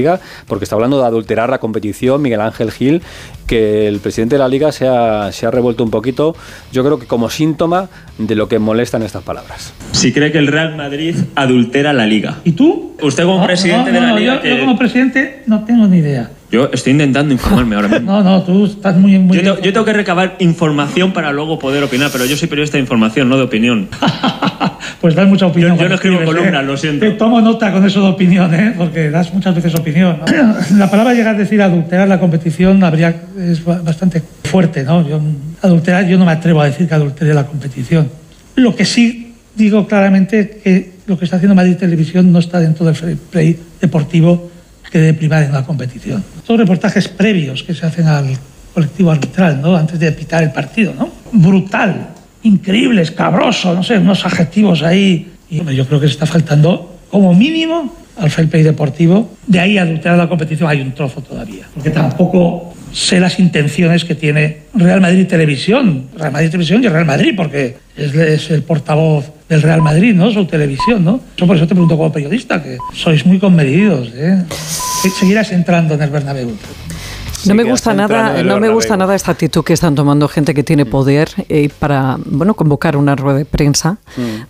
porque 0.48 0.64
está 0.66 0.76
hablando 0.76 1.00
de 1.00 1.06
adulterar 1.06 1.50
la 1.50 1.60
competición 1.60 2.22
Miguel 2.22 2.42
Ángel 2.42 2.72
Gil, 2.72 3.02
que 3.48 3.88
el 3.88 4.00
presidente 4.00 4.36
de 4.36 4.40
la 4.40 4.48
liga 4.48 4.72
se 4.72 4.88
ha, 4.88 5.32
se 5.32 5.46
ha 5.46 5.52
revuelto 5.52 5.84
un 5.84 5.90
poquito, 5.92 6.36
yo 6.72 6.84
creo 6.84 7.00
que 7.00 7.06
como 7.06 7.30
síntoma 7.30 7.90
de 8.18 8.36
lo 8.36 8.48
que 8.48 8.60
molestan 8.60 9.04
estas 9.04 9.24
palabras. 9.24 9.74
Si 9.94 10.12
cree 10.12 10.32
que 10.32 10.38
el 10.38 10.48
Real 10.48 10.76
Madrid 10.76 11.16
adultera 11.36 11.94
la 11.94 12.06
liga. 12.06 12.40
¿Y 12.44 12.52
tú? 12.54 12.96
Usted 13.02 13.24
como 13.26 13.40
No, 13.42 13.46
presidente 13.46 13.92
no, 13.92 13.96
de 14.00 14.02
la 14.06 14.10
no, 14.14 14.18
liga 14.20 14.36
yo, 14.36 14.42
que- 14.42 14.50
yo 14.50 14.60
como 14.60 14.78
presidente 14.78 15.44
no 15.48 15.64
tengo 15.66 15.88
ni 15.88 15.98
idea. 16.00 16.32
Yo 16.50 16.70
estoy 16.72 16.92
intentando 16.94 17.34
informarme 17.34 17.76
ahora 17.76 17.88
mismo. 17.90 18.12
No, 18.18 18.24
no, 18.24 18.44
tú 18.44 18.66
estás 18.66 18.96
muy... 18.98 19.18
muy 19.20 19.38
Yo, 19.42 19.56
te- 19.56 19.62
yo 19.64 19.74
tengo 19.74 19.86
que 19.86 19.94
recabar 19.94 20.36
información 20.40 21.12
para 21.14 21.32
luego 21.32 21.60
poder 21.60 21.84
opinar, 21.84 22.10
pero 22.12 22.26
yo 22.26 22.36
soy 22.38 22.48
periodista 22.48 22.78
de 22.78 22.82
información, 22.82 23.30
no 23.30 23.38
de 23.38 23.44
opinión. 23.44 23.90
Pues 25.02 25.14
das 25.14 25.28
mucha 25.28 25.46
opinión. 25.46 25.76
Yo- 25.78 25.84
yo 25.84 25.90
no 25.90 25.96
escribo 25.96 26.16
escribes, 26.16 26.36
columnas, 26.40 26.64
¿eh? 26.64 26.66
lo 26.66 26.78
siento. 26.78 27.06
Te 27.06 27.12
tomo 27.12 27.40
nota 27.42 27.72
con 27.72 27.86
eso 27.86 28.02
de 28.02 28.08
opinión, 28.10 28.54
¿eh? 28.54 28.74
porque 28.78 29.10
das 29.12 29.32
muchas 29.34 29.54
veces 29.54 29.76
opinión. 29.76 30.18
¿no? 30.20 30.56
La 30.78 30.90
palabra 30.90 31.14
llegar 31.14 31.36
a 31.36 31.38
decir 31.38 31.62
adulterar 31.62 32.08
la 32.08 32.20
competición 32.20 32.84
habría, 32.84 33.14
es 33.40 33.64
ba- 33.64 33.80
bastante 33.84 34.22
fuerte. 34.44 34.84
¿no? 34.84 35.08
Yo, 35.08 35.22
adulterar, 35.62 36.08
yo 36.08 36.18
no 36.18 36.26
me 36.26 36.32
atrevo 36.32 36.62
a 36.62 36.66
decir 36.66 36.88
que 36.88 36.96
adultere 36.96 37.34
la 37.34 37.46
competición. 37.46 38.10
Lo 38.56 38.76
que 38.76 38.86
sí 38.86 39.36
digo 39.56 39.88
claramente 39.88 40.62
que 40.64 40.94
lo 41.06 41.18
que 41.18 41.26
está 41.26 41.38
haciendo 41.38 41.54
Madrid 41.56 41.76
Televisión 41.78 42.32
no 42.32 42.40
está 42.40 42.60
dentro 42.60 42.86
del 42.86 42.96
fair 42.96 43.18
play 43.18 43.58
deportivo 43.80 44.50
que 44.92 44.98
debe 45.00 45.14
primar 45.14 45.44
en 45.44 45.52
la 45.54 45.64
competición. 45.64 46.24
Son 46.46 46.58
reportajes 46.58 47.08
previos 47.08 47.62
que 47.64 47.74
se 47.74 47.86
hacen 47.86 48.08
al 48.08 48.28
colectivo 48.74 49.12
arbitral, 49.12 49.62
¿no? 49.62 49.76
Antes 49.76 50.00
de 50.00 50.12
pitar 50.12 50.44
el 50.44 50.52
partido, 50.52 50.94
¿no? 50.98 51.10
Brutal, 51.32 52.08
increíble, 52.48 53.02
escabroso, 53.02 53.74
no 53.74 53.84
sé, 53.84 53.98
unos 53.98 54.26
adjetivos 54.26 54.84
ahí. 54.84 55.32
Y 55.50 55.64
yo 55.76 55.86
creo 55.86 56.00
que 56.00 56.08
se 56.08 56.14
está 56.14 56.26
faltando, 56.26 56.98
como 57.10 57.34
mínimo, 57.34 57.94
al 58.18 58.30
fair 58.32 58.50
play 58.50 58.64
deportivo. 58.64 59.30
De 59.46 59.60
ahí 59.60 59.78
a 59.78 59.84
adulterar 59.84 60.18
la 60.18 60.28
competición 60.28 60.70
hay 60.70 60.82
un 60.82 60.94
trozo 60.94 61.22
todavía. 61.22 61.68
Porque 61.74 61.90
tampoco 61.90 62.74
sé 62.92 63.20
las 63.20 63.40
intenciones 63.40 64.06
que 64.06 64.16
tiene 64.16 64.64
Real 64.74 65.02
Madrid 65.02 65.28
Televisión, 65.28 66.08
Real 66.18 66.32
Madrid 66.32 66.50
Televisión 66.50 66.84
y 66.84 66.88
Real 66.88 67.06
Madrid, 67.06 67.34
porque 67.36 67.78
es, 67.96 68.14
es 68.14 68.50
el 68.50 68.64
portavoz 68.64 69.32
del 69.48 69.62
Real 69.62 69.82
Madrid, 69.82 70.14
¿no? 70.14 70.32
Su 70.32 70.46
televisión, 70.46 71.04
¿no? 71.04 71.22
Yo 71.38 71.48
por 71.48 71.56
eso 71.56 71.68
te 71.68 71.74
pregunto 71.74 71.96
como 71.98 72.12
periodista, 72.12 72.62
que 72.62 72.78
sois 72.94 73.26
muy 73.26 73.40
conmedidos, 73.40 74.10
¿eh? 74.16 74.44
Seguirás 75.20 75.52
entrando 75.52 75.94
en 75.94 76.02
el 76.02 76.10
Bernabéu. 76.10 76.52
No 77.48 77.56
me 77.56 77.64
gusta 77.64 77.94
nada, 77.94 78.44
no 78.44 78.60
me 78.60 78.70
gusta 78.70 78.98
nada 78.98 79.16
esta 79.16 79.32
actitud 79.32 79.64
que 79.64 79.74
están 79.74 79.96
tomando 79.96 80.28
gente 80.28 80.54
que 80.54 80.64
tiene 80.64 80.86
poder 80.86 81.30
eh, 81.50 81.70
para, 81.80 82.18
bueno, 82.26 82.54
convocar 82.54 82.98
una 82.98 83.16
rueda 83.16 83.38
de 83.38 83.46
prensa 83.46 83.98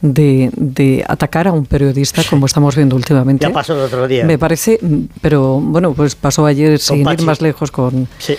de, 0.01 0.49
de 0.55 1.05
atacar 1.07 1.47
a 1.47 1.51
un 1.51 1.65
periodista 1.65 2.23
como 2.29 2.45
estamos 2.45 2.75
viendo 2.75 2.95
últimamente. 2.95 3.45
Ya 3.47 3.53
pasó 3.53 3.73
el 3.73 3.81
otro 3.81 4.07
día. 4.07 4.25
Me 4.25 4.37
parece, 4.37 4.79
pero 5.21 5.59
bueno, 5.59 5.93
pues 5.93 6.15
pasó 6.15 6.45
ayer 6.45 6.79
sin 6.79 7.07
ir 7.09 7.21
más 7.23 7.41
lejos 7.41 7.71
con. 7.71 8.07
Sí. 8.17 8.35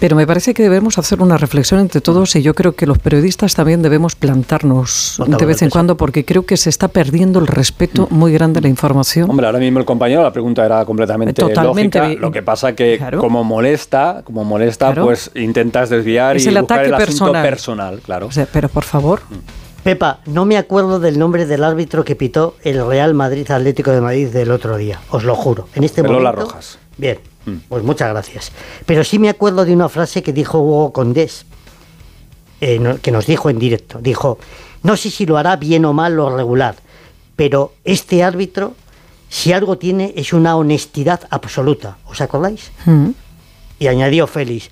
Pero 0.00 0.16
me 0.16 0.26
parece 0.26 0.54
que 0.54 0.62
debemos 0.62 0.98
hacer 0.98 1.22
una 1.22 1.38
reflexión 1.38 1.80
entre 1.80 2.00
todos 2.00 2.34
y 2.36 2.42
yo 2.42 2.54
creo 2.54 2.72
que 2.74 2.84
los 2.86 2.98
periodistas 2.98 3.54
también 3.54 3.80
debemos 3.80 4.16
plantarnos 4.16 5.22
de 5.26 5.46
vez 5.46 5.62
en 5.62 5.70
cuando 5.70 5.96
porque 5.96 6.24
creo 6.24 6.44
que 6.44 6.56
se 6.56 6.68
está 6.68 6.88
perdiendo 6.88 7.38
el 7.38 7.46
respeto 7.46 8.08
muy 8.10 8.32
grande 8.32 8.58
a 8.58 8.62
la 8.62 8.68
información. 8.68 9.30
Hombre, 9.30 9.46
ahora 9.46 9.60
mismo 9.60 9.78
el 9.78 9.84
compañero, 9.84 10.22
la 10.22 10.32
pregunta 10.32 10.64
era 10.66 10.84
completamente, 10.84 11.32
Totalmente 11.34 11.98
lógica. 11.98 12.14
vi- 12.16 12.20
Lo 12.20 12.30
que 12.32 12.42
pasa 12.42 12.74
que 12.74 12.98
Claro. 12.98 13.18
como 13.20 13.44
molesta, 13.44 14.22
como 14.24 14.44
molesta, 14.44 14.86
Claro. 14.86 15.04
pues 15.04 15.30
intentas 15.36 15.88
desviar 15.90 16.36
Es 16.36 16.44
y 16.44 16.48
el 16.48 16.58
buscar 16.58 16.80
ataque 16.80 16.88
el 16.88 16.94
asunto 16.94 17.08
personal. 17.32 17.42
personal, 17.48 18.00
claro. 18.00 18.26
O 18.26 18.32
sea, 18.32 18.46
pero 18.52 18.68
por 18.68 18.84
favor, 18.84 19.20
Pepa, 19.84 20.20
no 20.26 20.44
me 20.46 20.56
acuerdo 20.56 20.98
del 20.98 21.18
nombre 21.18 21.44
del 21.46 21.62
árbitro 21.62 22.04
que 22.04 22.16
pitó 22.16 22.56
el 22.62 22.86
Real 22.86 23.12
Madrid 23.14 23.50
Atlético 23.50 23.90
de 23.90 24.00
Madrid 24.00 24.28
del 24.28 24.50
otro 24.50 24.76
día, 24.76 25.00
os 25.10 25.24
lo 25.24 25.34
juro. 25.34 25.68
En 25.74 25.84
este 25.84 26.02
Lola 26.02 26.32
momento. 26.32 26.40
Rojas. 26.50 26.78
Bien, 26.96 27.18
pues 27.68 27.82
muchas 27.84 28.10
gracias. 28.10 28.52
Pero 28.86 29.04
sí 29.04 29.18
me 29.18 29.28
acuerdo 29.28 29.64
de 29.64 29.72
una 29.74 29.88
frase 29.88 30.22
que 30.22 30.32
dijo 30.32 30.58
Hugo 30.60 30.92
Condés, 30.92 31.44
eh, 32.60 32.78
no- 32.78 32.98
que 33.00 33.10
nos 33.10 33.26
dijo 33.26 33.50
en 33.50 33.58
directo. 33.58 33.98
Dijo, 34.00 34.38
no 34.82 34.96
sé 34.96 35.10
si 35.10 35.26
lo 35.26 35.36
hará 35.36 35.56
bien 35.56 35.84
o 35.84 35.92
mal 35.92 36.18
o 36.20 36.34
regular, 36.36 36.76
pero 37.36 37.74
este 37.84 38.22
árbitro, 38.22 38.74
si 39.28 39.52
algo 39.52 39.76
tiene, 39.78 40.12
es 40.16 40.32
una 40.32 40.56
honestidad 40.56 41.20
absoluta. 41.30 41.98
¿Os 42.06 42.20
acordáis? 42.20 42.70
mm, 42.86 43.10
Y 43.80 43.86
añadió 43.88 44.26
Félix, 44.26 44.70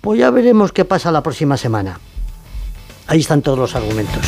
pues 0.00 0.18
ya 0.20 0.30
veremos 0.30 0.72
qué 0.72 0.84
pasa 0.84 1.10
la 1.10 1.22
próxima 1.22 1.56
semana. 1.56 1.98
Ahí 3.06 3.20
están 3.20 3.40
todos 3.42 3.58
los 3.58 3.74
argumentos. 3.74 4.20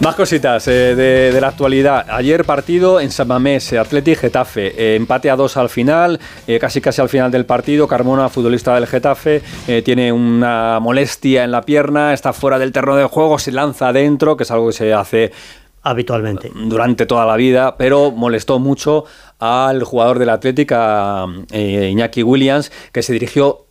Más 0.00 0.14
cositas 0.14 0.68
eh, 0.68 0.94
de, 0.94 1.32
de 1.32 1.40
la 1.40 1.48
actualidad. 1.48 2.06
Ayer 2.08 2.44
partido 2.44 3.00
en 3.00 3.10
San 3.10 3.26
Mamés, 3.26 3.72
eh, 3.72 3.78
Atleti 3.78 4.14
Getafe. 4.14 4.68
eh, 4.68 4.94
empate 4.94 5.28
a 5.28 5.34
dos 5.34 5.56
al 5.56 5.68
final, 5.68 6.20
eh, 6.46 6.60
casi 6.60 6.80
casi 6.80 7.00
al 7.00 7.08
final 7.08 7.32
del 7.32 7.44
partido. 7.44 7.88
Carmona, 7.88 8.28
futbolista 8.28 8.74
del 8.76 8.86
Getafe, 8.86 9.42
tiene 9.84 10.12
una 10.12 10.78
molestia 10.80 11.42
en 11.42 11.50
la 11.50 11.62
pierna, 11.62 12.14
está 12.14 12.32
fuera 12.32 12.60
del 12.60 12.70
terreno 12.70 12.96
de 12.96 13.04
juego, 13.06 13.40
se 13.40 13.50
lanza 13.50 13.88
adentro, 13.88 14.36
que 14.36 14.44
es 14.44 14.50
algo 14.52 14.68
que 14.68 14.72
se 14.72 14.94
hace 14.94 15.32
Habitualmente. 15.82 16.52
durante 16.54 17.04
toda 17.04 17.26
la 17.26 17.36
vida, 17.36 17.76
pero 17.76 18.12
molestó 18.12 18.60
mucho 18.60 19.04
al 19.40 19.82
jugador 19.82 20.20
del 20.20 20.30
Atlética, 20.30 21.26
eh, 21.50 21.88
Iñaki 21.90 22.22
Williams, 22.22 22.70
que 22.92 23.02
se 23.02 23.12
dirigió 23.12 23.64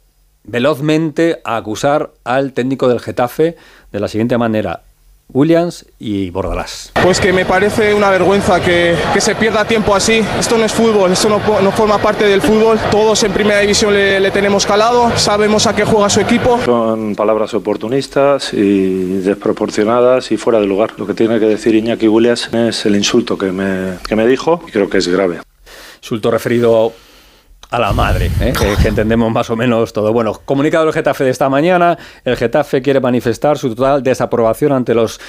velozmente 0.44 1.40
a 1.46 1.56
acusar 1.56 2.12
al 2.26 2.52
técnico 2.52 2.90
del 2.90 3.00
Getafe 3.00 3.56
de 3.94 4.00
la 4.00 4.10
siguiente 4.10 4.38
manera. 4.38 4.82
Williams 5.34 5.86
y 6.00 6.30
Bordalás. 6.30 6.92
Pues 7.04 7.20
que 7.20 7.34
me 7.34 7.46
parece 7.46 7.94
una 7.94 8.10
vergüenza 8.10 8.62
que, 8.62 8.96
que 9.14 9.22
se 9.22 9.36
pierda 9.36 9.66
tiempo 9.66 9.94
así. 9.94 10.24
Esto 10.40 10.58
no 10.58 10.66
es 10.66 10.72
fútbol, 10.72 11.12
esto 11.12 11.30
no, 11.30 11.72
forma 11.72 11.98
parte 11.98 12.26
del 12.26 12.42
fútbol. 12.42 12.80
Todos 12.92 13.24
en 13.24 13.34
primera 13.34 13.60
división 13.60 13.94
le, 13.94 14.20
le 14.20 14.32
tenemos 14.32 14.66
calado, 14.66 15.12
sabemos 15.18 15.68
a 15.68 15.76
qué 15.76 15.84
juega 15.84 16.10
su 16.10 16.22
equipo. 16.22 16.60
Son 16.64 17.16
palabras 17.16 17.54
oportunistas 17.54 18.54
y 18.54 19.20
desproporcionadas 19.20 20.32
y 20.32 20.38
fuera 20.38 20.60
de 20.60 20.68
lugar. 20.68 20.94
Lo 20.98 21.06
que 21.06 21.14
tiene 21.14 21.40
que 21.40 21.46
decir 21.46 21.76
Iñaki 21.76 22.08
Williams 22.08 22.50
es 22.54 22.86
el 22.86 22.96
insulto 22.96 23.38
que 23.38 23.52
me, 23.52 23.98
que 24.08 24.16
me 24.16 24.26
dijo 24.26 24.62
y 24.68 24.72
creo 24.72 24.90
que 24.90 24.98
es 24.98 25.08
grave. 25.08 25.42
Insulto 26.02 26.32
referido 26.32 26.94
a 27.70 27.80
la 27.80 27.94
madre, 27.94 28.32
¿eh? 28.40 28.54
que, 28.58 28.82
que 28.82 28.88
entendemos 28.88 29.32
más 29.32 29.50
o 29.50 29.56
menos 29.56 29.94
todo. 29.94 30.14
Bueno, 30.14 30.40
comunicado 30.46 30.86
del 30.86 30.94
Getafe 30.94 31.24
de 31.24 31.32
esta 31.32 31.50
mañana, 31.50 31.98
el 32.24 32.38
Getafe 32.38 32.82
quiere 32.82 33.00
manifestar 33.00 33.58
su 33.58 33.76
total 33.76 34.04
desaprobación 34.04 34.72
ante 34.72 34.94
los 34.94 35.20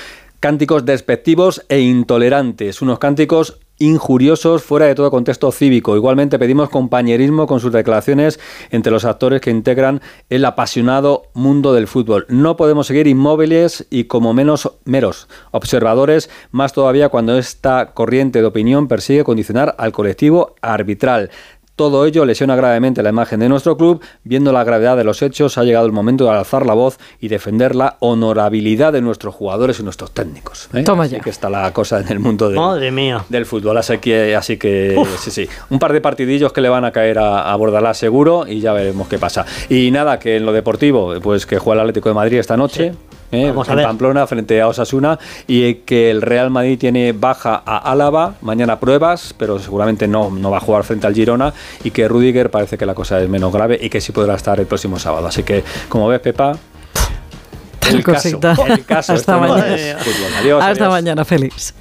cánticos 0.41 0.85
despectivos 0.85 1.65
e 1.69 1.81
intolerantes, 1.81 2.81
unos 2.81 2.99
cánticos 2.99 3.59
injuriosos 3.79 4.63
fuera 4.63 4.87
de 4.87 4.95
todo 4.95 5.11
contexto 5.11 5.51
cívico. 5.53 5.97
Igualmente 5.97 6.39
pedimos 6.39 6.69
compañerismo 6.69 7.47
con 7.47 7.61
sus 7.61 7.73
declaraciones 7.73 8.41
entre 8.71 8.93
los 8.93 9.05
actores 9.05 9.41
que 9.41 9.51
integran 9.51 10.01
el 10.29 10.45
apasionado 10.45 11.25
mundo 11.35 11.73
del 11.73 11.87
fútbol. 11.87 12.27
No 12.29 12.57
podemos 12.57 12.89
seguir 12.89 13.07
inmóviles 13.07 13.87
y 13.91 14.05
como 14.05 14.35
menos 14.35 14.73
meros 14.85 15.29
observadores, 15.53 16.29
más 16.51 16.73
todavía 16.73 17.09
cuando 17.09 17.39
esta 17.39 17.93
corriente 17.95 18.41
de 18.41 18.47
opinión 18.47 18.89
persigue 18.89 19.25
condicionar 19.25 19.75
al 19.79 19.93
colectivo 19.93 20.57
arbitral. 20.61 21.31
Todo 21.79 22.05
ello 22.07 22.25
lesiona 22.25 22.57
gravemente 22.57 23.05
la 23.05 23.11
imagen 23.11 23.39
de 23.39 23.49
nuestro 23.49 23.77
club. 23.77 24.03
Viendo 24.25 24.51
la 24.53 24.65
gravedad 24.65 24.97
de 24.97 25.05
los 25.05 25.23
hechos, 25.23 25.59
ha 25.59 25.63
llegado 25.63 25.87
el 25.87 25.93
momento 25.93 26.25
de 26.25 26.31
alzar 26.31 26.67
la 26.67 26.75
voz 26.75 26.99
y 27.21 27.29
defender 27.29 27.77
la 27.77 27.97
honorabilidad 28.01 28.93
de 28.93 29.01
nuestros 29.01 29.33
jugadores 29.33 29.79
y 29.79 29.85
nuestros 29.85 30.11
técnicos. 30.11 30.69
¿eh? 30.75 30.83
Toma 30.83 31.05
Así 31.05 31.13
ya. 31.15 31.21
que 31.21 31.31
está 31.31 31.49
la 31.49 31.73
cosa 31.73 32.01
en 32.01 32.09
el 32.09 32.19
mundo 32.19 32.49
del, 32.49 32.59
Madre 32.59 32.91
mía. 32.91 33.25
del 33.29 33.47
fútbol. 33.47 33.79
Así 33.79 33.97
que, 33.99 34.35
así 34.35 34.57
que 34.57 34.97
Uf. 34.99 35.21
sí, 35.21 35.31
sí. 35.31 35.49
Un 35.71 35.79
par 35.79 35.93
de 35.93 36.01
partidillos 36.01 36.53
que 36.53 36.61
le 36.63 36.69
van 36.69 36.85
a 36.85 36.91
caer 36.91 37.21
a, 37.21 37.53
a 37.53 37.55
Bordalás 37.55 37.97
seguro 37.97 38.45
y 38.49 38.59
ya 38.59 38.73
veremos 38.73 39.07
qué 39.07 39.19
pasa. 39.21 39.47
Y 39.69 39.93
nada, 39.93 40.19
que 40.19 40.35
en 40.39 40.47
lo 40.47 40.53
deportivo, 40.53 41.15
pues 41.23 41.47
que 41.47 41.59
juega 41.61 41.75
el 41.83 41.89
Atlético 41.89 42.09
de 42.09 42.17
Madrid 42.17 42.39
esta 42.39 42.57
noche. 42.57 42.93
¿Eh? 43.33 43.49
Vamos 43.49 43.69
a 43.69 43.73
en 43.73 43.77
ver. 43.79 43.87
Pamplona 43.87 44.27
frente 44.27 44.61
a 44.61 44.69
Osasuna 44.69 45.19
y 45.47 45.75
que 45.75 46.11
el 46.11 46.23
Real 46.23 46.51
Madrid 46.51 46.79
tiene 46.79 47.13
baja 47.13 47.63
a 47.65 47.79
Álava, 47.91 48.35
mañana 48.41 48.79
pruebas, 48.81 49.35
pero 49.37 49.59
seguramente 49.59 50.09
no, 50.09 50.31
no 50.31 50.51
va 50.51 50.59
a 50.59 50.61
jugar 50.61 50.85
frente 50.85 51.07
al 51.07 51.15
Girona 51.15 51.53
y 51.85 51.91
que 51.91 52.09
Rudiger 52.09 52.51
parece 52.51 52.79
que 52.79 52.87
la 52.87 52.95
cosa 52.95 53.21
es 53.21 53.29
menos 53.29 53.53
grave 53.53 53.79
y 53.81 53.89
que 53.91 54.01
sí 54.01 54.13
podrá 54.13 54.35
estar 54.35 54.59
el 54.61 54.67
próximo 54.67 54.99
sábado. 54.99 55.27
Así 55.27 55.43
que, 55.43 55.65
como 55.89 56.09
ves, 56.09 56.21
Pepa, 56.21 56.57
el 57.91 58.05
caso, 58.05 58.29
el 58.69 58.85
caso, 58.85 59.13
Hasta 59.15 59.39
mañana. 59.39 59.75
Adiós, 60.41 60.63
Hasta 60.63 60.85
adiós. 60.85 60.91
mañana, 60.91 61.25
Félix. 61.25 61.75